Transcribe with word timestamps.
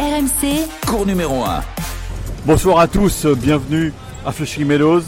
RMC, 0.00 0.66
Cours 0.86 1.04
numéro 1.04 1.44
1. 1.44 1.60
Bonsoir 2.46 2.78
à 2.78 2.88
tous, 2.88 3.26
bienvenue 3.26 3.92
à 4.24 4.32
Flushing 4.32 4.64
Meadows 4.64 5.02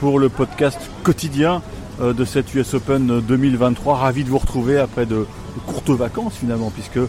pour 0.00 0.18
le 0.18 0.28
podcast 0.28 0.78
quotidien 1.02 1.62
euh, 2.02 2.12
de 2.12 2.26
cette 2.26 2.54
US 2.54 2.74
Open 2.74 3.22
2023. 3.22 3.96
Ravi 3.96 4.24
de 4.24 4.28
vous 4.28 4.36
retrouver 4.36 4.78
après 4.78 5.06
de, 5.06 5.14
de 5.14 5.60
courtes 5.66 5.88
vacances 5.88 6.34
finalement, 6.36 6.70
puisque 6.70 6.98
euh, 6.98 7.06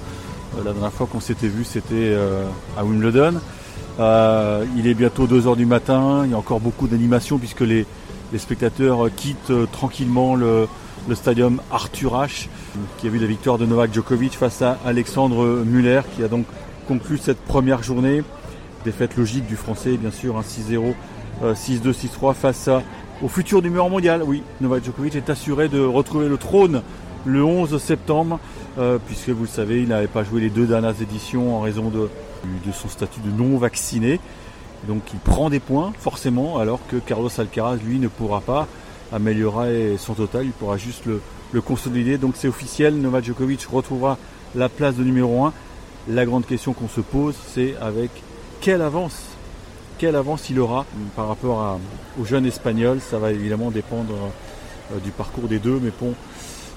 la 0.63 0.71
dernière 0.71 0.93
fois 0.93 1.07
qu'on 1.11 1.19
s'était 1.19 1.49
vu 1.49 1.65
c'était 1.65 1.91
euh, 1.91 2.45
à 2.77 2.85
Wimbledon. 2.85 3.41
Euh, 3.99 4.63
il 4.77 4.87
est 4.87 4.93
bientôt 4.93 5.27
2h 5.27 5.57
du 5.57 5.65
matin, 5.65 6.21
il 6.23 6.31
y 6.31 6.33
a 6.33 6.37
encore 6.37 6.61
beaucoup 6.61 6.87
d'animation 6.87 7.37
puisque 7.37 7.59
les, 7.61 7.85
les 8.31 8.39
spectateurs 8.39 9.09
quittent 9.13 9.51
euh, 9.51 9.65
tranquillement 9.69 10.37
le, 10.37 10.69
le 11.09 11.15
stadium 11.15 11.59
Arthur 11.69 12.13
H, 12.13 12.47
qui 12.97 13.07
a 13.07 13.09
vu 13.09 13.19
la 13.19 13.27
victoire 13.27 13.57
de 13.57 13.65
Novak 13.65 13.93
Djokovic 13.93 14.37
face 14.37 14.61
à 14.61 14.77
Alexandre 14.85 15.63
Muller, 15.65 15.99
qui 16.15 16.23
a 16.23 16.29
donc 16.29 16.45
conclu 16.89 17.19
cette 17.19 17.37
première 17.37 17.83
journée. 17.83 18.23
Défaite 18.83 19.15
logique 19.15 19.45
du 19.45 19.55
français, 19.55 19.95
bien 19.95 20.09
sûr, 20.09 20.37
un 20.37 20.41
6-0, 20.41 20.95
euh, 21.43 21.53
6-2, 21.53 21.93
6-3 21.93 22.33
face 22.33 22.67
au 23.21 23.27
futur 23.27 23.61
numéro 23.61 23.87
mondial. 23.89 24.23
Oui, 24.25 24.41
Novak 24.59 24.83
Djokovic 24.83 25.15
est 25.15 25.29
assuré 25.29 25.69
de 25.69 25.79
retrouver 25.79 26.27
le 26.27 26.37
trône 26.37 26.81
le 27.27 27.43
11 27.43 27.79
septembre, 27.79 28.39
euh, 28.79 28.97
puisque 29.05 29.29
vous 29.29 29.43
le 29.43 29.47
savez, 29.47 29.83
il 29.83 29.89
n'avait 29.89 30.07
pas 30.07 30.23
joué 30.23 30.41
les 30.41 30.49
deux 30.49 30.65
dernières 30.65 30.99
éditions 30.99 31.57
en 31.57 31.61
raison 31.61 31.89
de, 31.89 32.09
son 32.73 32.89
statut 32.89 33.19
de 33.19 33.29
non 33.29 33.59
vacciné. 33.59 34.19
Donc 34.87 35.03
il 35.13 35.19
prend 35.19 35.51
des 35.51 35.59
points, 35.59 35.93
forcément, 35.99 36.57
alors 36.57 36.79
que 36.89 36.95
Carlos 36.95 37.29
Alcaraz, 37.37 37.75
lui, 37.85 37.99
ne 37.99 38.07
pourra 38.07 38.41
pas 38.41 38.67
améliorer 39.13 39.95
son 39.99 40.15
total, 40.15 40.45
il 40.45 40.53
pourra 40.53 40.77
juste 40.77 41.05
le, 41.05 41.21
le 41.51 41.61
consolider. 41.61 42.17
Donc 42.17 42.33
c'est 42.35 42.47
officiel, 42.47 42.95
Novak 42.95 43.25
Djokovic 43.25 43.63
retrouvera 43.71 44.17
la 44.55 44.69
place 44.69 44.95
de 44.95 45.03
numéro 45.03 45.45
1. 45.45 45.53
La 46.09 46.25
grande 46.25 46.47
question 46.47 46.73
qu'on 46.73 46.87
se 46.87 47.01
pose, 47.01 47.35
c'est 47.53 47.75
avec 47.79 48.09
quelle 48.61 48.81
avance 48.81 49.15
quelle 49.99 50.15
avance 50.15 50.49
il 50.49 50.59
aura 50.59 50.85
par 51.15 51.27
rapport 51.27 51.59
à, 51.61 51.77
au 52.19 52.25
jeune 52.25 52.45
espagnol. 52.45 52.99
Ça 53.01 53.19
va 53.19 53.31
évidemment 53.31 53.69
dépendre 53.69 54.15
euh, 54.93 54.99
du 54.99 55.11
parcours 55.11 55.49
des 55.49 55.59
deux, 55.59 55.77
mais 55.83 55.91
bon, 55.99 56.13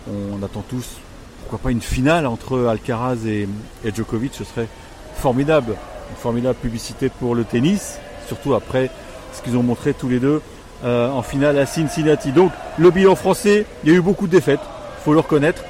on 0.09 0.42
attend 0.42 0.65
tous, 0.69 0.97
pourquoi 1.41 1.61
pas 1.61 1.70
une 1.70 1.81
finale 1.81 2.27
entre 2.27 2.67
Alcaraz 2.67 3.25
et, 3.27 3.48
et 3.84 3.95
Djokovic, 3.95 4.34
ce 4.34 4.42
serait 4.42 4.67
formidable. 5.15 5.77
Une 6.11 6.17
formidable 6.17 6.59
publicité 6.61 7.09
pour 7.09 7.37
le 7.37 7.45
tennis, 7.45 7.98
surtout 8.27 8.55
après 8.55 8.91
ce 9.33 9.41
qu'ils 9.41 9.57
ont 9.57 9.62
montré 9.62 9.95
tous 9.95 10.09
les 10.09 10.19
deux 10.19 10.42
euh, 10.85 11.09
en 11.09 11.23
finale 11.23 11.59
à 11.59 11.64
Cincinnati. 11.64 12.33
Donc 12.33 12.51
le 12.77 12.91
bilan 12.91 13.14
français, 13.14 13.67
il 13.85 13.92
y 13.92 13.95
a 13.95 13.97
eu 13.97 14.03
beaucoup 14.03 14.27
de 14.27 14.33
défaites, 14.33 14.61
faut 15.05 15.12
le 15.12 15.20
reconnaître. 15.20 15.62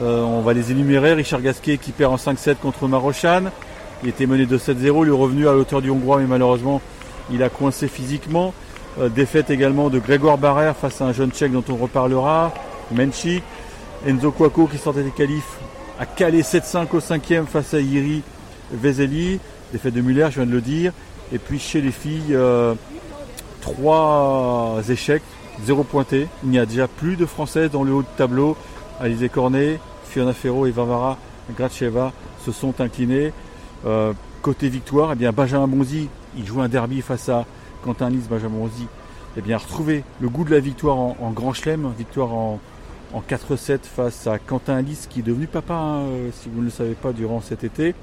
Euh, 0.00 0.22
on 0.22 0.40
va 0.42 0.52
les 0.52 0.70
énumérer. 0.70 1.14
Richard 1.14 1.42
Gasquet 1.42 1.78
qui 1.78 1.92
perd 1.92 2.12
en 2.12 2.16
5-7 2.16 2.56
contre 2.56 2.86
Marochan. 2.86 3.44
Il 4.02 4.08
était 4.08 4.26
mené 4.26 4.46
de 4.46 4.58
7-0, 4.58 5.04
il 5.04 5.08
est 5.08 5.10
revenu 5.10 5.48
à 5.48 5.52
l'auteur 5.52 5.82
du 5.82 5.90
Hongrois, 5.90 6.18
mais 6.18 6.26
malheureusement 6.26 6.80
il 7.32 7.42
a 7.42 7.48
coincé 7.48 7.88
physiquement. 7.88 8.54
Euh, 9.00 9.08
défaite 9.08 9.50
également 9.50 9.90
de 9.90 9.98
Grégoire 9.98 10.38
Barrère 10.38 10.76
face 10.76 11.00
à 11.00 11.06
un 11.06 11.12
jeune 11.12 11.30
tchèque 11.30 11.52
dont 11.52 11.64
on 11.68 11.76
reparlera. 11.76 12.52
Menchik. 12.92 13.42
Enzo 14.06 14.30
Cuoco 14.30 14.66
qui 14.66 14.78
sortait 14.78 15.02
des 15.02 15.10
qualifs 15.10 15.58
a 15.98 16.06
calé 16.06 16.42
7-5 16.42 16.94
au 16.94 17.00
cinquième 17.00 17.46
face 17.46 17.74
à 17.74 17.80
Iri 17.80 18.22
Vezeli. 18.72 19.40
Défaite 19.72 19.94
de 19.94 20.00
Muller, 20.00 20.28
je 20.30 20.36
viens 20.36 20.46
de 20.46 20.52
le 20.52 20.60
dire. 20.60 20.92
Et 21.32 21.38
puis 21.38 21.58
chez 21.58 21.80
les 21.80 21.90
filles, 21.90 22.34
euh, 22.34 22.74
trois 23.60 24.80
échecs, 24.88 25.22
zéro 25.64 25.82
pointé. 25.82 26.28
Il 26.44 26.50
n'y 26.50 26.58
a 26.58 26.66
déjà 26.66 26.86
plus 26.86 27.16
de 27.16 27.26
Françaises 27.26 27.70
dans 27.70 27.82
le 27.82 27.92
haut 27.92 28.02
de 28.02 28.08
tableau. 28.16 28.56
Alizé 29.00 29.28
Cornet, 29.28 29.78
Fiona 30.04 30.32
Ferro 30.32 30.66
et 30.66 30.70
Varvara 30.70 31.18
Gracheva 31.56 32.12
se 32.44 32.52
sont 32.52 32.80
inclinés. 32.80 33.32
Euh, 33.86 34.12
côté 34.42 34.68
victoire, 34.68 35.14
eh 35.18 35.32
Benjamin 35.32 35.68
Bonzi, 35.68 36.08
il 36.36 36.46
joue 36.46 36.60
un 36.60 36.68
derby 36.68 37.00
face 37.00 37.28
à 37.28 37.44
Quentin 37.82 38.10
Lys. 38.10 38.28
Benjamin 38.28 38.58
Bonzi 38.58 38.86
eh 39.36 39.40
bien, 39.40 39.56
a 39.56 39.58
retrouvé 39.58 40.04
le 40.20 40.28
goût 40.28 40.44
de 40.44 40.50
la 40.50 40.60
victoire 40.60 40.98
en, 40.98 41.30
Grand 41.30 41.52
Chelem, 41.52 41.92
victoire 41.96 42.32
en, 42.32 42.60
en 43.12 43.20
4-7 43.20 43.80
face 43.82 44.26
à 44.26 44.38
Quentin 44.38 44.82
Lys 44.82 45.06
qui 45.08 45.20
est 45.20 45.22
devenu 45.22 45.46
papa, 45.46 45.74
hein, 45.74 46.00
euh, 46.00 46.30
si 46.32 46.48
vous 46.48 46.60
ne 46.60 46.64
le 46.64 46.70
savez 46.70 46.94
pas, 46.94 47.12
durant 47.12 47.40
cet 47.40 47.64
été. 47.64 47.94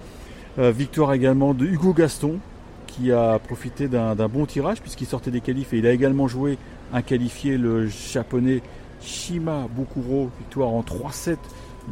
Euh, 0.57 0.71
victoire 0.71 1.13
également 1.13 1.53
de 1.53 1.65
Hugo 1.65 1.93
Gaston 1.93 2.39
qui 2.87 3.11
a 3.11 3.39
profité 3.39 3.89
d'un 3.89 4.15
bon 4.29 4.45
tirage 4.45 4.81
puisqu'il 4.81 5.07
sortait 5.07 5.31
des 5.31 5.41
qualifs 5.41 5.73
et 5.73 5.79
il 5.79 5.87
a 5.87 5.91
également 5.91 6.29
joué 6.29 6.57
un 6.93 7.01
qualifié, 7.01 7.57
le 7.57 7.87
japonais 7.87 8.61
Shima 9.05 9.67
Bukuro, 9.69 10.29
victoire 10.39 10.69
en 10.69 10.81
3-7 10.81 11.37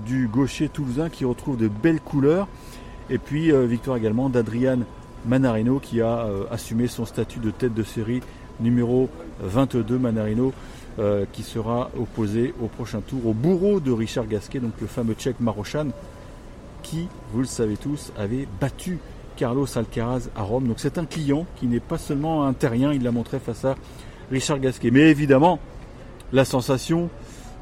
du 0.05 0.27
gaucher 0.27 0.69
toulousain 0.69 1.09
qui 1.09 1.25
retrouve 1.25 1.57
de 1.57 1.67
belles 1.67 2.01
couleurs. 2.01 2.47
Et 3.09 3.17
puis 3.17 3.51
euh, 3.51 3.65
victoire 3.65 3.97
également 3.97 4.29
d'Adrian 4.29 4.79
Manarino 5.25 5.79
qui 5.79 6.01
a 6.01 6.25
euh, 6.25 6.45
assumé 6.51 6.87
son 6.87 7.05
statut 7.05 7.39
de 7.39 7.51
tête 7.51 7.73
de 7.73 7.83
série 7.83 8.21
numéro 8.59 9.09
22 9.41 9.97
Manarino 9.97 10.53
euh, 10.99 11.25
qui 11.31 11.43
sera 11.43 11.89
opposé 11.99 12.53
au 12.61 12.67
prochain 12.67 13.01
tour 13.01 13.27
au 13.27 13.33
bourreau 13.33 13.79
de 13.79 13.91
Richard 13.91 14.27
Gasquet, 14.27 14.59
donc 14.59 14.73
le 14.79 14.87
fameux 14.87 15.15
tchèque 15.15 15.39
Marochan 15.39 15.87
qui, 16.83 17.07
vous 17.31 17.39
le 17.39 17.45
savez 17.45 17.77
tous, 17.77 18.11
avait 18.17 18.47
battu 18.59 18.99
Carlos 19.35 19.65
Alcaraz 19.75 20.29
à 20.35 20.43
Rome. 20.43 20.67
Donc 20.67 20.79
c'est 20.79 20.97
un 20.97 21.05
client 21.05 21.45
qui 21.55 21.65
n'est 21.67 21.79
pas 21.79 21.97
seulement 21.97 22.45
un 22.45 22.53
terrien, 22.53 22.93
il 22.93 23.03
l'a 23.03 23.11
montré 23.11 23.39
face 23.39 23.65
à 23.65 23.75
Richard 24.31 24.59
Gasquet. 24.59 24.91
Mais 24.91 25.09
évidemment, 25.09 25.59
la 26.31 26.45
sensation, 26.45 27.09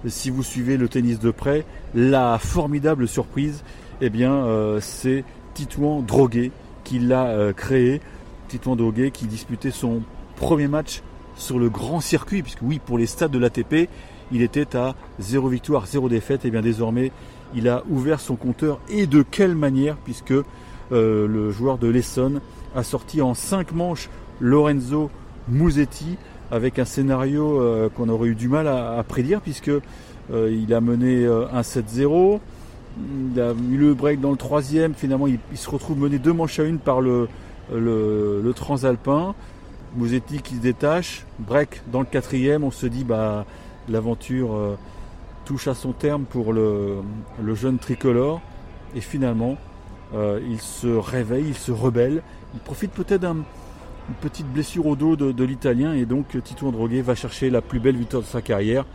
si 0.08 0.30
vous 0.30 0.44
suivez 0.44 0.78
le 0.78 0.88
tennis 0.88 1.20
de 1.20 1.32
près, 1.32 1.66
la 1.94 2.38
formidable 2.40 3.08
surprise, 3.08 3.64
eh 4.02 4.10
bien, 4.10 4.34
euh, 4.34 4.80
c'est 4.82 5.24
Titouan 5.54 6.02
Droguet 6.02 6.52
qui 6.84 7.00
l'a 7.00 7.28
euh, 7.28 7.54
créé. 7.54 8.02
Titouan 8.48 8.76
Droguet 8.76 9.12
qui 9.12 9.28
disputait 9.28 9.72
son 9.72 10.02
premier 10.36 10.68
match 10.68 11.02
sur 11.36 11.60
le 11.60 11.70
grand 11.70 12.02
circuit, 12.02 12.42
puisque 12.42 12.62
oui, 12.62 12.80
pour 12.84 12.98
les 12.98 13.06
stades 13.06 13.32
de 13.32 13.40
l'ATP, 13.40 13.90
il 14.32 14.42
était 14.42 14.76
à 14.76 14.96
0 15.20 15.50
victoire, 15.50 15.86
0 15.86 16.10
défaite, 16.10 16.46
et 16.46 16.52
bien 16.52 16.62
désormais, 16.62 17.12
il 17.54 17.68
a 17.68 17.84
ouvert 17.90 18.20
son 18.20 18.36
compteur, 18.36 18.80
et 18.90 19.08
de 19.08 19.24
quelle 19.24 19.56
manière, 19.56 19.98
puisque 19.98 20.32
euh, 20.32 20.44
le 21.28 21.52
joueur 21.52 21.78
de 21.78 21.88
l'Essonne 21.88 22.42
a 22.76 22.84
sorti 22.84 23.22
en 23.22 23.34
5 23.34 23.72
manches 23.74 24.10
Lorenzo 24.40 25.10
Musetti, 25.48 26.18
avec 26.52 26.80
un 26.80 26.86
scénario 26.86 27.60
euh, 27.60 27.90
qu'on 27.90 28.10
aurait 28.10 28.30
eu 28.30 28.36
du 28.36 28.48
mal 28.48 28.68
à, 28.68 29.04
prédire, 29.08 29.42
puisque 29.42 29.70
euh, 29.70 29.82
il 30.52 30.74
a 30.74 30.82
mené 30.82 31.26
euh, 31.26 31.46
un 31.52 31.62
7-0, 31.62 32.40
il 33.34 33.42
a 33.42 33.52
eu 33.52 33.78
le 33.78 33.94
break 33.94 34.20
dans 34.20 34.32
le 34.32 34.38
troisième, 34.38 34.94
finalement 34.94 35.28
il, 35.28 35.40
se 35.56 35.70
retrouve 35.70 35.98
mené 35.98 36.20
deux 36.20 36.34
manches 36.34 36.60
à 36.60 36.64
une 36.64 36.78
par 36.78 37.02
le, 37.02 37.30
le, 37.74 38.52
transalpin. 38.54 39.34
Mouzetti 39.96 40.42
qui 40.42 40.56
se 40.56 40.62
détache, 40.62 41.26
break 41.40 41.82
dans 41.92 42.00
le 42.00 42.06
quatrième, 42.06 42.64
on 42.64 42.72
se 42.72 42.86
dit 42.86 43.04
bah 43.04 43.46
l'aventure 43.90 44.56
euh, 44.56 44.78
touche 45.44 45.68
à 45.68 45.74
son 45.74 45.92
terme 45.92 46.24
pour 46.24 46.54
le, 46.54 46.98
le 47.44 47.56
jeune 47.56 47.78
tricolore. 47.78 48.42
Et 48.96 49.02
finalement 49.02 49.58
euh, 50.14 50.42
il 50.50 50.60
se 50.60 50.88
réveille, 50.88 51.46
il 51.48 51.56
se 51.56 51.72
rebelle, 51.72 52.22
il 52.54 52.60
profite 52.60 52.92
peut-être 52.92 53.22
d'une 54.08 54.16
petite 54.16 54.48
blessure 54.48 54.86
au 54.88 54.96
dos 54.96 55.16
de, 55.16 55.44
l'italien 55.44 55.94
et 55.94 56.06
donc 56.06 56.42
Tito 56.44 56.68
Androguet 56.68 57.02
va 57.02 57.16
chercher 57.16 57.50
la 57.50 57.62
plus 57.62 57.80
belle 57.80 57.98
victoire 57.98 58.24
de 58.24 58.28
sa 58.28 58.42
carrière. 58.42 58.86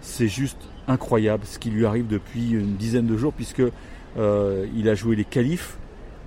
C'est 0.00 0.28
juste 0.28 0.58
incroyable 0.88 1.44
ce 1.44 1.58
qui 1.58 1.70
lui 1.70 1.84
arrive 1.84 2.06
depuis 2.06 2.52
une 2.52 2.76
dizaine 2.76 3.06
de 3.06 3.16
jours 3.16 3.32
puisque 3.32 3.62
euh, 4.18 4.66
il 4.74 4.88
a 4.88 4.94
joué 4.94 5.16
les 5.16 5.24
qualifs. 5.24 5.78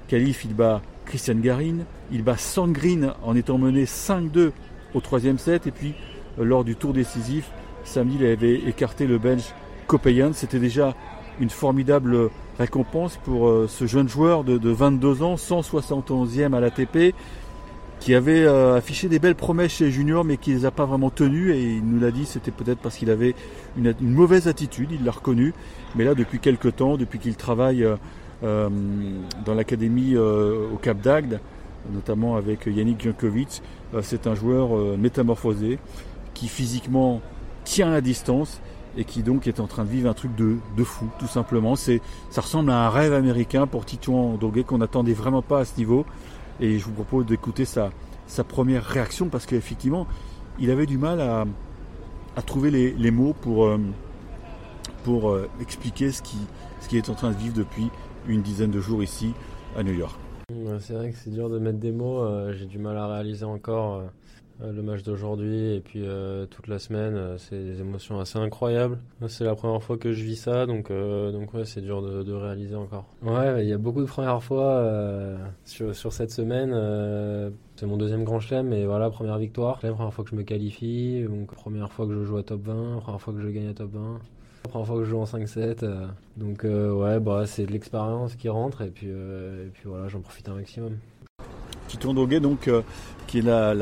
Qualif, 0.07 0.43
il 0.45 0.55
bat 0.55 0.81
Christian 1.05 1.35
Garin, 1.35 1.79
il 2.11 2.23
bat 2.23 2.37
Sandgreen 2.37 3.13
en 3.23 3.35
étant 3.35 3.57
mené 3.57 3.85
5-2 3.85 4.51
au 4.93 5.01
troisième 5.01 5.37
set 5.37 5.67
et 5.67 5.71
puis 5.71 5.93
euh, 6.39 6.43
lors 6.43 6.63
du 6.63 6.75
tour 6.75 6.93
décisif, 6.93 7.49
samedi 7.83 8.17
il 8.19 8.25
avait 8.25 8.55
écarté 8.55 9.07
le 9.07 9.17
Belge 9.17 9.53
Copayan. 9.87 10.33
C'était 10.33 10.59
déjà 10.59 10.95
une 11.39 11.49
formidable 11.49 12.29
récompense 12.59 13.17
pour 13.23 13.47
euh, 13.47 13.67
ce 13.69 13.87
jeune 13.87 14.09
joueur 14.09 14.43
de, 14.43 14.57
de 14.57 14.69
22 14.69 15.23
ans, 15.23 15.35
171e 15.35 16.53
à 16.53 16.59
l'ATP, 16.59 17.15
qui 17.99 18.15
avait 18.15 18.43
euh, 18.43 18.75
affiché 18.75 19.09
des 19.09 19.19
belles 19.19 19.35
promesses 19.35 19.73
chez 19.73 19.85
les 19.85 19.91
juniors 19.91 20.23
mais 20.23 20.37
qui 20.37 20.51
les 20.51 20.65
a 20.65 20.71
pas 20.71 20.85
vraiment 20.85 21.09
tenues 21.09 21.51
et 21.51 21.75
il 21.75 21.85
nous 21.85 21.99
l'a 21.99 22.11
dit 22.11 22.25
c'était 22.25 22.51
peut-être 22.51 22.79
parce 22.79 22.95
qu'il 22.95 23.09
avait 23.09 23.35
une, 23.77 23.93
mauvaise 24.01 24.47
attitude, 24.47 24.89
il 24.91 25.03
l'a 25.03 25.11
reconnu, 25.11 25.53
mais 25.95 26.05
là 26.05 26.15
depuis 26.15 26.39
quelques 26.39 26.77
temps, 26.77 26.97
depuis 26.97 27.19
qu'il 27.19 27.35
travaille 27.35 27.85
euh, 28.43 28.69
dans 29.45 29.53
l'académie 29.53 30.13
euh, 30.15 30.69
au 30.73 30.77
Cap 30.77 31.01
d'Agde, 31.01 31.39
notamment 31.91 32.35
avec 32.35 32.65
Yannick 32.65 33.01
Jankovic, 33.01 33.61
euh, 33.93 34.01
c'est 34.03 34.27
un 34.27 34.35
joueur 34.35 34.75
euh, 34.75 34.97
métamorphosé 34.97 35.79
qui 36.33 36.47
physiquement 36.47 37.21
tient 37.63 37.91
la 37.91 38.01
distance 38.01 38.61
et 38.97 39.03
qui 39.03 39.23
donc 39.23 39.47
est 39.47 39.59
en 39.59 39.67
train 39.67 39.83
de 39.83 39.89
vivre 39.89 40.09
un 40.09 40.13
truc 40.13 40.35
de, 40.35 40.57
de 40.75 40.83
fou, 40.83 41.07
tout 41.19 41.27
simplement. 41.27 41.75
C'est, 41.75 42.01
ça 42.29 42.41
ressemble 42.41 42.71
à 42.71 42.85
un 42.85 42.89
rêve 42.89 43.13
américain 43.13 43.67
pour 43.67 43.85
Titouan 43.85 44.37
Doguet 44.37 44.63
qu'on 44.63 44.79
n'attendait 44.79 45.13
vraiment 45.13 45.41
pas 45.41 45.59
à 45.59 45.65
ce 45.65 45.77
niveau. 45.77 46.05
Et 46.59 46.77
je 46.79 46.85
vous 46.85 46.93
propose 46.93 47.25
d'écouter 47.25 47.65
sa, 47.65 47.91
sa 48.27 48.43
première 48.43 48.83
réaction 48.83 49.29
parce 49.29 49.45
qu'effectivement, 49.45 50.07
il 50.59 50.71
avait 50.71 50.85
du 50.85 50.97
mal 50.97 51.21
à, 51.21 51.45
à 52.35 52.41
trouver 52.41 52.71
les, 52.71 52.91
les 52.93 53.11
mots 53.11 53.33
pour, 53.33 53.65
euh, 53.65 53.79
pour 55.03 55.29
euh, 55.29 55.49
expliquer 55.61 56.11
ce 56.11 56.21
qui, 56.21 56.37
ce 56.81 56.89
qui 56.89 56.97
est 56.97 57.09
en 57.09 57.15
train 57.15 57.31
de 57.31 57.37
vivre 57.37 57.55
depuis 57.55 57.89
une 58.27 58.41
dizaine 58.41 58.71
de 58.71 58.81
jours 58.81 59.03
ici 59.03 59.33
à 59.77 59.83
New 59.83 59.93
York. 59.93 60.19
C'est 60.79 60.93
vrai 60.93 61.11
que 61.11 61.17
c'est 61.17 61.29
dur 61.29 61.49
de 61.49 61.59
mettre 61.59 61.79
des 61.79 61.91
mots, 61.91 62.25
j'ai 62.53 62.65
du 62.65 62.79
mal 62.79 62.97
à 62.97 63.07
réaliser 63.07 63.45
encore 63.45 63.95
euh, 63.95 64.05
le 64.61 64.81
match 64.81 65.03
d'aujourd'hui 65.03 65.75
et 65.75 65.79
puis 65.79 66.01
euh, 66.03 66.45
toute 66.45 66.67
la 66.67 66.79
semaine, 66.79 67.15
euh, 67.15 67.37
c'est 67.37 67.57
des 67.57 67.79
émotions 67.79 68.19
assez 68.19 68.37
incroyables. 68.37 68.99
C'est 69.27 69.45
la 69.45 69.55
première 69.55 69.81
fois 69.81 69.97
que 69.97 70.11
je 70.11 70.23
vis 70.23 70.35
ça, 70.35 70.65
donc 70.65 70.91
donc 70.91 71.53
ouais, 71.53 71.65
c'est 71.65 71.81
dur 71.81 72.01
de, 72.01 72.33
réaliser 72.33 72.75
encore. 72.75 73.05
Ouais, 73.21 73.63
il 73.63 73.69
y 73.69 73.73
a 73.73 73.77
beaucoup 73.77 74.01
de 74.01 74.07
premières 74.07 74.41
fois 74.43 74.85
sur, 75.65 75.95
sur 75.95 76.13
cette 76.13 76.31
semaine. 76.31 76.71
c'est 77.75 77.85
mon 77.85 77.97
deuxième 77.97 78.23
grand 78.23 78.39
chelem, 78.39 78.71
et 78.73 78.85
voilà, 78.85 79.09
première 79.09 79.37
victoire. 79.37 79.79
La 79.83 79.91
première 79.91 80.13
fois 80.13 80.23
que 80.23 80.31
je 80.31 80.35
me 80.35 80.43
qualifie, 80.43 81.23
donc 81.23 81.53
première 81.53 81.91
fois 81.91 82.07
que 82.07 82.13
je 82.13 82.23
joue 82.23 82.37
à 82.37 82.43
top 82.43 82.61
20, 82.63 82.99
première 83.01 83.21
fois 83.21 83.33
que 83.33 83.41
je 83.41 83.47
gagne 83.47 83.67
à 83.67 83.73
top 83.73 83.91
20. 83.93 84.19
Première 84.63 84.87
fois 84.87 84.97
que 84.97 85.03
je 85.03 85.09
joue 85.09 85.19
en 85.19 85.25
5-7, 85.25 85.85
donc 86.37 86.63
ouais, 86.63 87.19
bah, 87.19 87.45
c'est 87.45 87.65
de 87.65 87.71
l'expérience 87.71 88.35
qui 88.35 88.49
rentre 88.49 88.81
et 88.81 88.89
puis, 88.89 89.07
et 89.07 89.69
puis 89.73 89.83
voilà, 89.85 90.07
j'en 90.07 90.21
profite 90.21 90.47
un 90.49 90.55
maximum. 90.55 90.97
Tito 91.89 92.13
Droguet, 92.13 92.39
donc, 92.39 92.67
euh, 92.67 92.81
qui 93.27 93.39
est 93.39 93.41
la, 93.41 93.73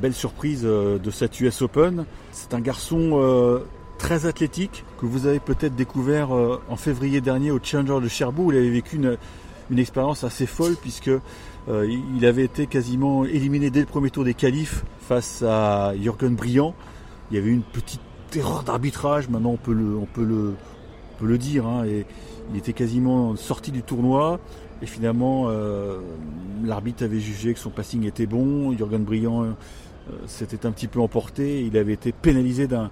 belle 0.00 0.14
surprise 0.14 0.62
euh, 0.64 0.98
de 0.98 1.10
cette 1.10 1.40
US 1.40 1.62
Open. 1.62 2.04
C'est 2.30 2.54
un 2.54 2.60
garçon 2.60 3.12
euh, 3.14 3.60
très 3.98 4.26
athlétique 4.26 4.84
que 5.00 5.06
vous 5.06 5.26
avez 5.26 5.40
peut-être 5.40 5.74
découvert 5.74 6.30
en 6.30 6.76
février 6.76 7.20
dernier 7.20 7.50
au 7.50 7.58
Challenger 7.62 8.00
de 8.00 8.08
Cherbourg. 8.08 8.46
Où 8.46 8.52
il 8.52 8.58
avait 8.58 8.70
vécu 8.70 8.96
une, 8.96 9.16
expérience 9.78 10.22
assez 10.22 10.46
folle 10.46 10.76
puisque 10.80 11.10
il 11.68 12.24
avait 12.24 12.44
été 12.44 12.68
quasiment 12.68 13.24
éliminé 13.24 13.70
dès 13.70 13.80
le 13.80 13.86
premier 13.86 14.10
tour 14.10 14.22
des 14.22 14.34
qualifs 14.34 14.84
face 15.00 15.42
à 15.42 15.92
Jürgen 16.00 16.36
Briand. 16.36 16.74
Il 17.30 17.36
y 17.36 17.40
avait 17.40 17.50
une 17.50 17.62
petite 17.62 18.00
erreur 18.36 18.62
d'arbitrage. 18.62 19.28
Maintenant, 19.28 19.50
on 19.50 19.56
peut 19.56 19.72
le, 19.72 19.96
on 19.96 20.06
peut 20.06 20.24
le, 20.24 20.54
peut 21.18 21.26
le 21.26 21.38
dire. 21.38 21.66
Hein, 21.66 21.84
et 21.86 22.06
il 22.52 22.58
était 22.58 22.72
quasiment 22.72 23.34
sorti 23.36 23.72
du 23.72 23.82
tournoi. 23.82 24.38
Et 24.82 24.86
finalement, 24.86 25.46
euh, 25.48 26.00
l'arbitre 26.64 27.04
avait 27.04 27.20
jugé 27.20 27.54
que 27.54 27.60
son 27.60 27.70
passing 27.70 28.04
était 28.04 28.26
bon. 28.26 28.76
Jürgen 28.76 29.04
Briand 29.04 29.44
euh, 29.44 29.52
s'était 30.26 30.66
un 30.66 30.72
petit 30.72 30.86
peu 30.86 31.00
emporté. 31.00 31.64
Il 31.64 31.76
avait 31.78 31.94
été 31.94 32.12
pénalisé 32.12 32.66
d'un, 32.66 32.90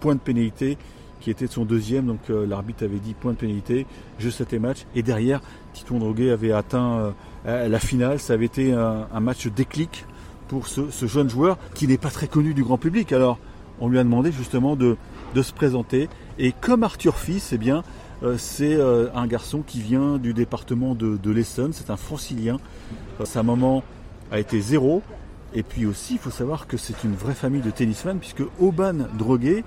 point 0.00 0.14
de 0.14 0.20
pénalité 0.20 0.76
qui 1.20 1.30
était 1.30 1.46
de 1.46 1.52
son 1.52 1.64
deuxième. 1.64 2.06
Donc 2.06 2.30
euh, 2.30 2.46
l'arbitre 2.46 2.84
avait 2.84 2.98
dit 2.98 3.14
point 3.14 3.32
de 3.32 3.36
pénalité, 3.36 3.86
je 4.18 4.28
sais 4.28 4.58
match. 4.58 4.86
Et 4.94 5.02
derrière, 5.02 5.40
Titon 5.72 5.98
Droguet 5.98 6.30
avait 6.30 6.52
atteint 6.52 7.14
la 7.44 7.78
finale. 7.78 8.18
Ça 8.18 8.32
avait 8.32 8.46
été 8.46 8.72
un, 8.72 9.20
match 9.20 9.46
déclic 9.46 10.06
pour 10.48 10.66
ce, 10.66 11.06
jeune 11.06 11.30
joueur 11.30 11.58
qui 11.74 11.86
n'est 11.86 11.98
pas 11.98 12.10
très 12.10 12.26
connu 12.26 12.54
du 12.54 12.64
grand 12.64 12.78
public. 12.78 13.12
Alors 13.12 13.38
on 13.80 13.88
lui 13.88 13.98
a 13.98 14.04
demandé 14.04 14.30
justement 14.30 14.76
de, 14.76 14.96
de 15.34 15.42
se 15.42 15.52
présenter. 15.52 16.08
Et 16.38 16.52
comme 16.52 16.82
Arthur 16.82 17.16
Fils, 17.16 17.52
eh 17.52 17.58
bien, 17.58 17.82
c'est 18.36 18.74
euh, 18.74 19.08
un 19.14 19.26
garçon 19.26 19.62
qui 19.66 19.80
vient 19.80 20.18
du 20.18 20.32
département 20.32 20.94
de, 20.94 21.30
l'Essonne, 21.30 21.72
c'est 21.72 21.90
un 21.90 21.96
francilien. 21.96 22.58
Euh, 23.20 23.24
sa 23.24 23.42
maman 23.42 23.82
a 24.30 24.38
été 24.38 24.60
zéro. 24.60 25.02
Et 25.54 25.62
puis 25.62 25.86
aussi, 25.86 26.14
il 26.14 26.18
faut 26.18 26.30
savoir 26.30 26.66
que 26.66 26.76
c'est 26.76 27.04
une 27.04 27.14
vraie 27.14 27.34
famille 27.34 27.60
de 27.60 27.70
tennisman, 27.70 28.18
puisque 28.18 28.42
Oban 28.60 29.06
Droguet, 29.16 29.62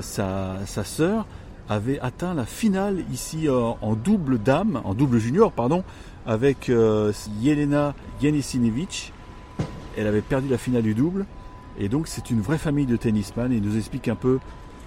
sa, 0.00 0.56
sa 0.64 0.84
sœur, 0.84 1.26
avait 1.68 2.00
atteint 2.00 2.32
la 2.32 2.46
finale 2.46 3.04
ici 3.12 3.46
en 3.50 3.94
double 3.94 4.38
dame, 4.38 4.80
en 4.84 4.94
double 4.94 5.18
junior, 5.18 5.52
pardon, 5.52 5.84
avec 6.24 6.72
Yelena 7.42 7.94
Yanisinievich. 8.22 9.12
Elle 9.98 10.06
avait 10.06 10.22
perdu 10.22 10.48
la 10.48 10.56
finale 10.56 10.82
du 10.82 10.94
double. 10.94 11.26
Et 11.78 11.88
donc 11.88 12.08
c'est 12.08 12.30
une 12.30 12.40
vraie 12.40 12.58
famille 12.58 12.86
de 12.86 12.96
tennisman 12.96 13.52
et 13.52 13.56
il 13.56 13.62
nous 13.62 13.76
explique 13.76 14.08
un 14.08 14.14
peu 14.14 14.38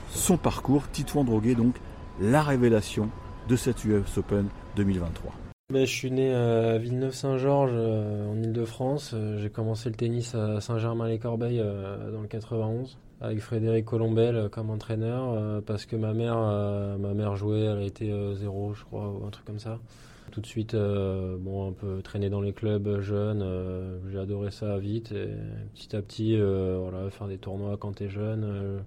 son 0.10 0.38
parcours. 0.38 0.88
Titouan 0.92 1.24
Droguet 1.24 1.56
donc 1.56 1.76
la 2.20 2.42
révélation 2.42 3.10
de 3.50 3.56
cette 3.56 3.84
US 3.86 4.18
Open 4.18 4.48
2023 4.76 5.34
ben, 5.74 5.84
je 5.84 5.92
suis 5.92 6.12
né 6.12 6.32
à 6.32 6.78
Villeneuve-Saint-Georges 6.78 7.72
euh, 7.74 8.30
en 8.30 8.40
Ile-de-France. 8.40 9.14
Euh, 9.16 9.40
j'ai 9.40 9.50
commencé 9.50 9.90
le 9.90 9.96
tennis 9.96 10.36
à 10.36 10.62
Saint-Germain-les-Corbeilles 10.62 11.60
euh, 11.60 12.12
dans 12.12 12.22
le 12.22 12.28
91 12.28 13.00
avec 13.20 13.40
Frédéric 13.40 13.86
Colombel 13.86 14.50
comme 14.52 14.70
entraîneur 14.70 15.64
parce 15.64 15.88
que 15.88 15.96
ma 15.96 16.14
mère, 16.14 16.36
ma 17.00 17.14
mère 17.14 17.38
jouait, 17.38 17.62
elle 17.62 17.82
été 17.82 18.14
zéro 18.36 18.74
je 18.74 18.84
crois 18.84 19.10
ou 19.10 19.26
un 19.26 19.30
truc 19.30 19.46
comme 19.46 19.58
ça. 19.58 19.80
Tout 20.32 20.42
de 20.42 20.46
suite, 20.46 20.76
bon, 20.76 21.70
un 21.70 21.72
peu 21.72 22.02
traîner 22.02 22.30
dans 22.30 22.42
les 22.42 22.52
clubs 22.52 23.00
jeunes, 23.00 24.02
j'ai 24.12 24.20
adoré 24.20 24.52
ça 24.52 24.78
vite 24.78 25.14
et 25.14 25.30
petit 25.74 25.96
à 25.96 26.02
petit, 26.02 26.38
voilà, 26.38 27.10
faire 27.10 27.28
des 27.28 27.38
tournois 27.38 27.78
quand 27.78 27.94
t'es 27.94 28.10
jeune 28.10 28.84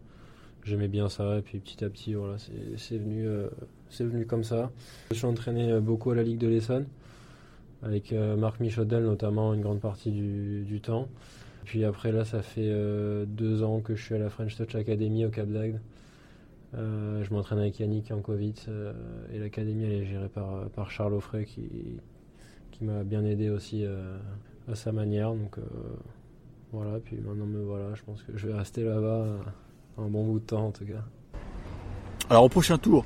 j'aimais 0.69 0.89
bien 0.89 1.09
ça 1.09 1.39
et 1.39 1.43
puis 1.43 1.59
petit 1.59 1.85
à 1.85 1.89
petit 1.89 2.15
voilà 2.15 2.37
c'est 2.77 2.99
venu 2.99 3.27
euh, 3.27 3.49
c'est 3.91 4.05
venu 4.05 4.27
comme 4.27 4.45
ça. 4.45 4.71
Je 5.11 5.17
suis 5.17 5.27
entraîné 5.27 5.73
euh, 5.73 5.81
beaucoup 5.81 6.11
à 6.11 6.15
la 6.15 6.23
Ligue 6.23 6.39
de 6.39 6.47
l'Essonne 6.47 6.87
avec 7.83 8.13
euh, 8.13 8.37
Marc 8.37 8.61
Michaudel 8.61 9.05
notamment 9.05 9.55
une 9.55 9.63
grande 9.63 9.81
partie 9.81 10.11
du, 10.11 10.81
temps. 10.81 11.09
Puis 11.65 11.85
après 11.85 12.13
là 12.13 12.25
ça 12.25 12.43
fait 12.43 12.73
deux 13.27 13.63
ans 13.63 13.81
que 13.81 13.95
je 13.95 14.03
suis 14.03 14.15
à 14.15 14.19
la 14.19 14.31
French 14.31 14.57
Touch 14.57 14.75
Academy 14.75 15.25
au 15.27 15.31
Cap 15.31 15.49
d'Agde. 15.49 15.81
Je 16.73 17.33
m'entraîne 17.33 17.59
avec 17.59 17.79
Yannick 17.79 18.09
Jankovic 18.09 18.67
et 19.33 19.39
l'académie 19.39 19.85
elle 19.85 19.93
est 19.93 20.07
gérée 20.07 20.29
par, 20.29 20.69
par 20.71 20.91
Charles 20.91 21.15
Offray 21.15 21.45
qui, 21.45 21.69
qui 22.71 22.85
m'a 22.85 23.05
bien 23.05 23.25
aidé 23.25 23.51
aussi 23.51 23.85
à 24.67 24.75
sa 24.75 24.93
manière. 24.93 25.35
Donc 25.35 25.59
voilà 26.73 27.01
puis 27.01 27.17
maintenant 27.17 27.47
me 27.47 27.63
voilà 27.63 27.95
je 27.95 28.03
pense 28.03 28.23
que 28.23 28.37
je 28.37 28.47
vais 28.47 28.55
rester 28.55 28.85
là-bas 28.85 29.27
un 29.99 30.09
bon 30.09 30.25
bout 30.25 30.39
de 30.39 30.45
temps 30.45 30.67
en 30.67 30.71
tout 30.71 30.85
cas. 30.85 31.05
Alors 32.31 32.45
au 32.45 32.49
prochain 32.49 32.79
tour, 32.79 33.05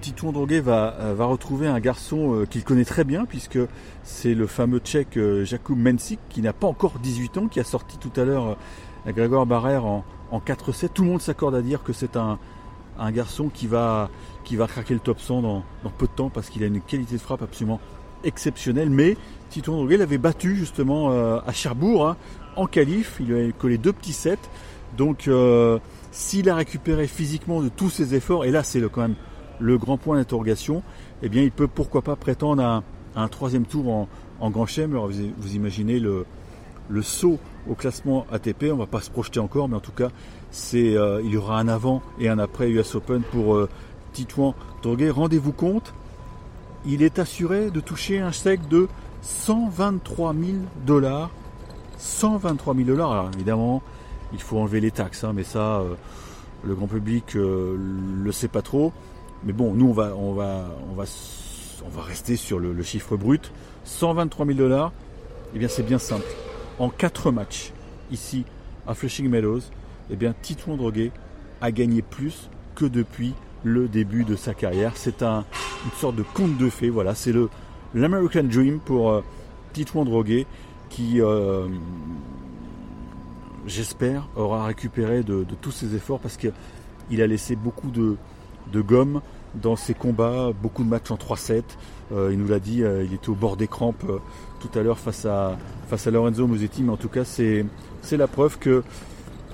Titouan 0.00 0.32
Droguet 0.32 0.60
va, 0.60 0.94
euh, 1.00 1.14
va 1.14 1.26
retrouver 1.26 1.68
un 1.68 1.80
garçon 1.80 2.34
euh, 2.34 2.44
qu'il 2.44 2.64
connaît 2.64 2.84
très 2.84 3.04
bien 3.04 3.24
puisque 3.24 3.58
c'est 4.02 4.34
le 4.34 4.46
fameux 4.46 4.80
tchèque 4.80 5.16
euh, 5.16 5.44
Jakub 5.44 5.78
Mensik 5.78 6.18
qui 6.28 6.42
n'a 6.42 6.52
pas 6.52 6.66
encore 6.66 6.98
18 6.98 7.38
ans, 7.38 7.46
qui 7.46 7.60
a 7.60 7.64
sorti 7.64 7.98
tout 7.98 8.12
à 8.20 8.24
l'heure 8.24 8.56
Grégoire 9.06 9.46
Barrère 9.46 9.84
en, 9.84 10.04
en 10.30 10.40
4-7. 10.40 10.88
Tout 10.92 11.02
le 11.02 11.08
monde 11.08 11.20
s'accorde 11.20 11.54
à 11.54 11.62
dire 11.62 11.82
que 11.82 11.92
c'est 11.92 12.16
un, 12.16 12.38
garçon 13.12 13.48
qui 13.48 13.66
va, 13.66 14.10
craquer 14.44 14.94
le 14.94 15.00
top 15.00 15.20
100 15.20 15.42
dans, 15.42 15.64
peu 15.98 16.06
de 16.06 16.12
temps 16.12 16.30
parce 16.30 16.50
qu'il 16.50 16.62
a 16.62 16.66
une 16.66 16.80
qualité 16.80 17.14
de 17.14 17.20
frappe 17.20 17.42
absolument 17.42 17.80
exceptionnelle. 18.22 18.90
Mais 18.90 19.16
Titouan 19.50 19.76
Droguet 19.76 19.96
l'avait 19.96 20.18
battu 20.18 20.54
justement 20.54 21.10
à 21.10 21.52
Cherbourg 21.52 22.08
hein, 22.08 22.16
en 22.54 22.66
qualif. 22.66 23.16
Il 23.18 23.26
lui 23.26 23.48
a 23.48 23.52
collé 23.52 23.78
deux 23.78 23.92
petits 23.92 24.12
sets. 24.12 24.38
Donc 24.96 25.28
s'il 26.10 26.50
a 26.50 26.54
récupéré 26.54 27.06
physiquement 27.06 27.62
de 27.62 27.68
tous 27.68 27.90
ses 27.90 28.14
efforts, 28.14 28.44
et 28.44 28.50
là 28.50 28.62
c'est 28.62 28.80
quand 28.90 29.00
même 29.00 29.16
le 29.58 29.78
grand 29.78 29.96
point 29.96 30.16
d'interrogation, 30.16 30.82
eh 31.22 31.28
bien 31.28 31.42
il 31.42 31.50
peut 31.52 31.68
pourquoi 31.68 32.02
pas 32.02 32.16
prétendre 32.16 32.62
à 32.62 32.82
un, 33.14 33.28
troisième 33.28 33.64
tour 33.64 34.08
en, 34.40 34.50
Grand 34.50 34.66
Chelem. 34.66 34.96
Vous, 34.96 35.54
imaginez 35.54 36.00
le, 36.00 36.24
saut 37.02 37.38
au 37.68 37.74
classement 37.74 38.26
ATP, 38.32 38.64
on 38.64 38.74
ne 38.74 38.80
va 38.80 38.86
pas 38.86 39.00
se 39.00 39.10
projeter 39.10 39.40
encore, 39.40 39.68
mais 39.68 39.76
en 39.76 39.80
tout 39.80 39.92
cas 39.92 40.08
euh, 40.74 41.22
il 41.24 41.30
y 41.30 41.36
aura 41.36 41.58
un 41.58 41.68
avant 41.68 42.02
et 42.18 42.28
un 42.28 42.38
après 42.38 42.68
US 42.70 42.94
Open 42.94 43.22
pour 43.22 43.54
euh, 43.54 43.68
Titouan 44.12 44.54
Droguet. 44.82 45.10
Rendez-vous 45.10 45.52
compte, 45.52 45.94
il 46.84 47.02
est 47.02 47.18
assuré 47.18 47.70
de 47.70 47.80
toucher 47.80 48.18
un 48.20 48.32
chèque 48.32 48.68
de 48.68 48.88
123 49.22 50.34
000 50.34 50.44
dollars. 50.84 51.30
123 51.98 52.74
000 52.74 52.86
dollars, 52.88 53.12
alors 53.12 53.30
évidemment, 53.34 53.80
il 54.32 54.40
faut 54.40 54.58
enlever 54.58 54.80
les 54.80 54.90
taxes, 54.90 55.24
hein, 55.24 55.32
mais 55.34 55.44
ça, 55.44 55.80
euh, 55.80 55.94
le 56.64 56.74
grand 56.74 56.86
public 56.86 57.36
euh, 57.36 57.76
le 58.22 58.32
sait 58.32 58.48
pas 58.48 58.62
trop. 58.62 58.92
Mais 59.44 59.52
bon, 59.52 59.74
nous, 59.74 59.88
on 59.88 59.92
va, 59.92 60.14
on 60.16 60.32
va, 60.32 60.68
on 60.88 61.88
va, 61.88 62.02
rester 62.02 62.36
sur 62.36 62.58
le, 62.58 62.80
chiffre 62.82 63.16
brut. 63.16 63.52
123 63.84 64.46
000 64.46 64.58
dollars, 64.58 64.92
eh 65.54 65.58
bien, 65.58 65.68
c'est 65.68 65.82
bien 65.82 65.98
simple. 65.98 66.26
En 66.78 66.88
4 66.88 67.32
matchs, 67.32 67.72
ici, 68.12 68.44
à 68.86 68.94
Flushing 68.94 69.28
Meadows, 69.28 69.62
eh 70.10 70.16
bien, 70.16 70.34
Titouan 70.40 70.76
Droguet 70.76 71.10
a 71.60 71.72
gagné 71.72 72.02
plus 72.02 72.48
que 72.76 72.84
depuis 72.84 73.34
le 73.64 73.88
début 73.88 74.24
de 74.24 74.36
sa 74.36 74.54
carrière. 74.54 74.92
C'est 74.96 75.22
un, 75.22 75.44
une 75.84 75.90
sorte 75.98 76.16
de 76.16 76.22
conte 76.22 76.56
de 76.56 76.70
fées. 76.70 76.90
Voilà, 76.90 77.14
c'est 77.14 77.32
le 77.32 77.48
l'American 77.94 78.44
Dream 78.44 78.78
pour 78.78 79.10
euh, 79.10 79.22
Titouan 79.72 80.04
Droguet 80.04 80.46
qui 80.88 81.20
j'espère, 83.66 84.28
aura 84.36 84.66
récupéré 84.66 85.22
de, 85.22 85.44
tous 85.60 85.70
ses 85.70 85.94
efforts 85.94 86.18
parce 86.18 86.36
qu'il 86.36 87.22
a 87.22 87.26
laissé 87.26 87.56
beaucoup 87.56 87.90
de, 87.90 88.16
gomme 88.80 89.20
dans 89.54 89.76
ses 89.76 89.94
combats, 89.94 90.50
beaucoup 90.62 90.82
de 90.82 90.88
matchs 90.88 91.10
en 91.10 91.16
3-7. 91.16 91.62
Euh, 92.12 92.30
il 92.32 92.38
nous 92.38 92.48
l'a 92.48 92.58
dit, 92.58 92.82
euh, 92.82 93.04
il 93.04 93.14
était 93.14 93.28
au 93.28 93.34
bord 93.34 93.56
des 93.56 93.68
crampes 93.68 94.04
euh, 94.08 94.18
tout 94.60 94.78
à 94.78 94.82
l'heure 94.82 94.98
face 94.98 95.24
à, 95.26 95.56
face 95.88 96.06
à 96.06 96.10
Lorenzo 96.10 96.46
Musetti, 96.46 96.82
mais 96.82 96.92
en 96.92 96.96
tout 96.96 97.08
cas, 97.08 97.24
c'est, 97.24 97.64
la 98.12 98.26
preuve 98.26 98.58
que 98.58 98.82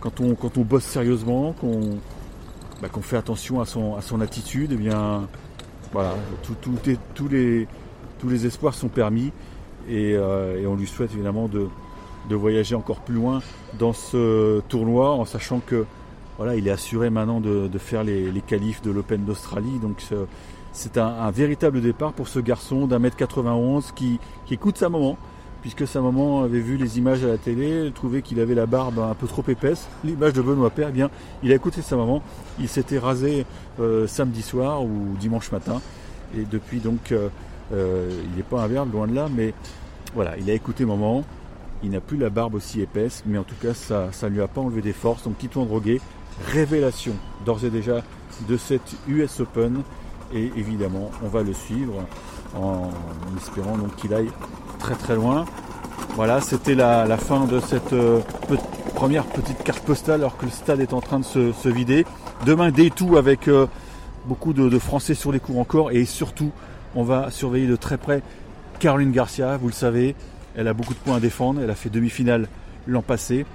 quand 0.00 0.20
on, 0.20 0.34
quand 0.34 0.56
on 0.56 0.62
bosse 0.62 0.84
sérieusement, 0.84 1.52
qu'on, 1.52 1.98
bah, 2.80 2.88
fait 3.02 3.16
attention 3.16 3.60
à 3.60 3.66
son, 3.66 3.96
à 3.96 4.02
son 4.02 4.20
attitude, 4.20 4.70
eh 4.72 4.76
bien, 4.76 5.26
voilà, 5.92 6.14
tous, 6.42 7.28
les, 7.30 7.66
tous 8.18 8.28
les 8.28 8.46
espoirs 8.46 8.74
sont 8.74 8.88
permis 8.88 9.32
et 9.88 10.16
on 10.18 10.76
lui 10.76 10.86
souhaite 10.86 11.12
évidemment 11.14 11.48
de, 11.48 11.66
de 12.28 12.34
voyager 12.36 12.74
encore 12.74 13.00
plus 13.00 13.14
loin 13.14 13.40
dans 13.78 13.92
ce 13.92 14.60
tournoi 14.68 15.10
en 15.10 15.24
sachant 15.24 15.60
que 15.60 15.84
voilà, 16.36 16.54
il 16.54 16.68
est 16.68 16.70
assuré 16.70 17.10
maintenant 17.10 17.40
de, 17.40 17.68
faire 17.78 18.04
les, 18.04 18.30
les 18.30 18.40
qualifs 18.40 18.80
de 18.80 18.92
l'Open 18.92 19.24
d'Australie. 19.24 19.80
Donc 19.80 20.04
c'est 20.72 20.96
un, 20.96 21.30
véritable 21.32 21.80
départ 21.80 22.12
pour 22.12 22.28
ce 22.28 22.38
garçon 22.38 22.86
d'un 22.86 23.00
mètre 23.00 23.16
91 23.16 23.92
qui, 23.92 24.20
qui 24.46 24.54
écoute 24.54 24.78
sa 24.78 24.88
maman, 24.88 25.18
puisque 25.62 25.86
sa 25.86 26.00
maman 26.00 26.42
avait 26.42 26.60
vu 26.60 26.76
les 26.76 26.98
images 26.98 27.24
à 27.24 27.28
la 27.28 27.38
télé, 27.38 27.90
trouvait 27.92 28.22
qu'il 28.22 28.38
avait 28.40 28.54
la 28.54 28.66
barbe 28.66 29.00
un 29.00 29.14
peu 29.14 29.26
trop 29.26 29.42
épaisse, 29.48 29.88
l'image 30.04 30.32
de 30.32 30.42
Benoît 30.42 30.70
Père, 30.70 30.88
eh 30.90 30.92
bien, 30.92 31.10
il 31.42 31.50
a 31.50 31.56
écouté 31.56 31.82
sa 31.82 31.96
maman, 31.96 32.22
il 32.60 32.68
s'était 32.68 32.98
rasé 32.98 33.44
euh, 33.80 34.06
samedi 34.06 34.42
soir 34.42 34.84
ou 34.84 35.16
dimanche 35.18 35.50
matin, 35.50 35.80
et 36.36 36.44
depuis 36.44 36.78
donc, 36.78 37.10
euh, 37.12 37.28
euh, 37.72 38.10
il 38.30 38.36
n'est 38.36 38.44
pas 38.44 38.62
un 38.62 38.68
verbe, 38.68 38.92
loin 38.92 39.08
de 39.08 39.14
là, 39.14 39.28
mais 39.34 39.54
voilà, 40.14 40.36
il 40.38 40.48
a 40.48 40.54
écouté 40.54 40.84
maman, 40.84 41.24
il 41.82 41.90
n'a 41.90 42.00
plus 42.00 42.16
la 42.16 42.30
barbe 42.30 42.54
aussi 42.54 42.80
épaisse, 42.80 43.22
mais 43.26 43.38
en 43.38 43.44
tout 43.44 43.54
cas, 43.60 43.74
ça 43.74 44.10
ne 44.22 44.28
lui 44.28 44.42
a 44.42 44.48
pas 44.48 44.60
enlevé 44.60 44.82
des 44.82 44.92
forces, 44.92 45.24
donc 45.24 45.38
Titouan 45.38 45.64
Droguet, 45.64 46.00
révélation 46.46 47.12
d'ores 47.44 47.64
et 47.64 47.70
déjà 47.70 48.02
de 48.48 48.56
cette 48.56 48.94
US 49.08 49.40
Open, 49.40 49.82
et 50.32 50.50
évidemment, 50.56 51.10
on 51.24 51.28
va 51.28 51.42
le 51.42 51.52
suivre 51.52 52.04
en 52.54 52.90
espérant 53.36 53.76
qu'il 53.96 54.14
aille 54.14 54.30
très 54.78 54.94
très 54.94 55.14
loin. 55.14 55.44
Voilà, 56.14 56.40
c'était 56.40 56.74
la, 56.74 57.16
fin 57.16 57.44
de 57.46 57.60
cette 57.60 57.92
euh, 57.92 58.20
première 58.94 59.24
petite 59.24 59.62
carte 59.62 59.84
postale 59.84 60.20
alors 60.20 60.36
que 60.36 60.46
le 60.46 60.50
stade 60.50 60.80
est 60.80 60.92
en 60.92 61.00
train 61.00 61.20
de 61.20 61.24
se, 61.24 61.68
vider. 61.68 62.04
Demain, 62.44 62.70
day 62.70 62.90
tout 62.90 63.16
avec 63.16 63.46
euh, 63.46 63.66
beaucoup 64.26 64.52
de, 64.52 64.78
Français 64.78 65.14
sur 65.14 65.30
les 65.30 65.38
cours 65.38 65.58
encore 65.58 65.92
et 65.92 66.04
surtout, 66.04 66.50
on 66.96 67.04
va 67.04 67.30
surveiller 67.30 67.68
de 67.68 67.76
très 67.76 67.98
près 67.98 68.22
Caroline 68.80 69.12
Garcia, 69.12 69.56
vous 69.58 69.68
le 69.68 69.72
savez, 69.72 70.16
elle 70.58 70.68
a 70.68 70.74
beaucoup 70.74 70.92
de 70.92 70.98
points 70.98 71.16
à 71.16 71.20
défendre, 71.20 71.62
elle 71.62 71.70
a 71.70 71.74
fait 71.74 71.88
demi-finale 71.88 72.48
l'an 72.86 73.00
passé. 73.00 73.46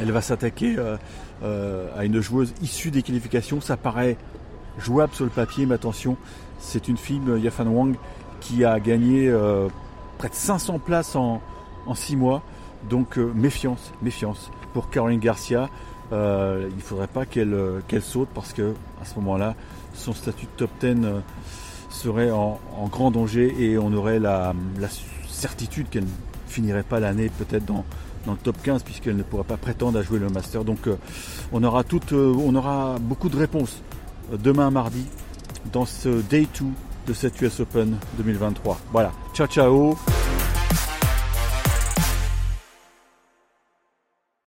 Elle 0.00 0.10
va 0.10 0.22
s'attaquer 0.22 0.76
euh, 0.78 1.88
à 1.96 2.04
une 2.04 2.20
joueuse 2.20 2.54
issue 2.62 2.90
des 2.90 3.02
qualifications, 3.02 3.60
ça 3.60 3.76
paraît 3.76 4.16
jouable 4.78 5.12
sur 5.12 5.24
le 5.24 5.30
papier, 5.30 5.66
mais 5.66 5.74
attention, 5.74 6.16
c'est 6.58 6.88
une 6.88 6.96
fille, 6.96 7.20
Yafan 7.38 7.66
Wang, 7.66 7.96
qui 8.40 8.64
a 8.64 8.80
gagné 8.80 9.30
près 10.18 10.28
de 10.28 10.34
500 10.34 10.78
places 10.78 11.14
en, 11.16 11.42
en 11.86 11.94
6 11.94 12.16
mois. 12.16 12.42
Donc 12.88 13.18
euh, 13.18 13.32
méfiance, 13.34 13.92
méfiance 14.02 14.50
pour 14.72 14.90
Caroline 14.90 15.20
Garcia. 15.20 15.68
Euh, 16.12 16.68
il 16.70 16.76
ne 16.76 16.82
faudrait 16.82 17.06
pas 17.06 17.24
euh, 17.36 17.80
qu'elle 17.88 18.02
saute 18.02 18.28
parce 18.34 18.52
que 18.52 18.74
à 19.00 19.04
ce 19.04 19.14
moment-là, 19.16 19.54
son 19.94 20.12
statut 20.12 20.46
de 20.46 20.50
top 20.56 20.70
10 20.80 20.96
serait 21.94 22.30
en, 22.30 22.58
grand 22.90 23.10
danger 23.10 23.54
et 23.58 23.78
on 23.78 23.92
aurait 23.92 24.18
la, 24.18 24.52
certitude 25.28 25.88
qu'elle 25.90 26.04
ne 26.04 26.08
finirait 26.46 26.84
pas 26.84 27.00
l'année 27.00 27.30
peut-être 27.38 27.64
dans, 27.64 27.84
le 28.26 28.36
top 28.36 28.56
15 28.62 28.82
puisqu'elle 28.82 29.16
ne 29.16 29.22
pourrait 29.22 29.44
pas 29.44 29.56
prétendre 29.56 29.98
à 29.98 30.02
jouer 30.02 30.18
le 30.18 30.28
master. 30.28 30.64
Donc 30.64 30.88
on, 31.52 31.62
aura 31.62 31.82
on 31.92 32.54
aura 32.54 32.96
beaucoup 33.00 33.28
de 33.28 33.36
réponses 33.36 33.82
demain 34.32 34.70
mardi 34.70 35.04
dans 35.72 35.84
ce 35.84 36.08
Day 36.08 36.46
2 36.58 36.66
de 37.06 37.12
cette 37.12 37.40
US 37.40 37.60
Open 37.60 37.96
2023. 38.18 38.78
Voilà, 38.92 39.12
ciao 39.34 39.46
ciao 39.46 40.13